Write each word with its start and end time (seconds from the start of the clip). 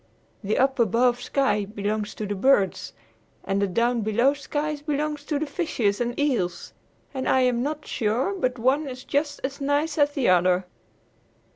The 0.43 0.57
up 0.57 0.79
above 0.79 1.21
sky 1.21 1.63
belongs 1.63 2.15
to 2.15 2.25
the 2.25 2.33
birds 2.33 2.93
and 3.43 3.61
the 3.61 3.67
down 3.67 4.01
below 4.01 4.33
sky 4.33 4.77
belongs 4.77 5.23
to 5.25 5.37
the 5.37 5.45
fishes 5.45 6.01
and 6.01 6.19
eels. 6.19 6.73
And 7.13 7.29
I 7.29 7.41
am 7.41 7.61
not 7.61 7.85
sure 7.85 8.33
but 8.33 8.57
one 8.57 8.87
is 8.89 9.03
just 9.03 9.41
as 9.43 9.61
nice 9.61 9.99
as 9.99 10.13
the 10.13 10.27
other." 10.27 10.65